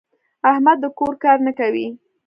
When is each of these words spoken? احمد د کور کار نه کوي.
احمد 0.51 0.77
د 0.81 0.85
کور 0.99 1.13
کار 1.23 1.37
نه 1.47 1.51
کوي. 1.59 1.87